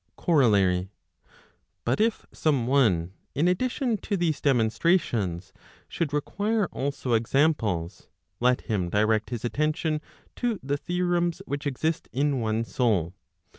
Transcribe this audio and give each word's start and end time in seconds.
COROLLARY. 0.17 0.89
But 1.85 2.01
if 2.01 2.25
some 2.31 2.65
one, 2.65 3.13
in 3.35 3.47
addition 3.47 3.97
to 3.97 4.17
these 4.17 4.41
demonstrations, 4.41 5.53
should 5.87 6.11
require 6.11 6.65
also 6.71 7.13
examples, 7.13 8.07
let 8.39 8.61
him 8.61 8.89
direct 8.89 9.29
his 9.29 9.45
attention 9.45 10.01
to 10.37 10.59
the 10.63 10.77
theorems 10.77 11.43
which 11.45 11.67
exist 11.67 12.09
in 12.11 12.39
one 12.39 12.63
soul. 12.63 13.13